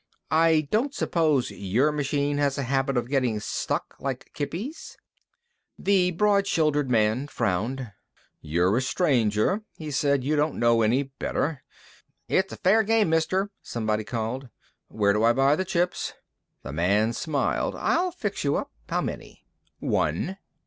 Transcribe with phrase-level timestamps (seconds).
[0.31, 4.97] "I don't suppose your machine has a habit of getting stuck, like Kippy's?"
[5.77, 7.91] The broad shouldered man frowned.
[8.41, 11.61] "You're a stranger," he said, "You don't know any better."
[12.27, 14.49] "It's a fair game, Mister," someone called.
[14.87, 16.15] "Where do I buy the chips?"
[16.63, 17.75] The man smiled.
[17.75, 18.71] "I'll fix you up.
[18.89, 19.45] How many?"
[19.77, 20.39] "One."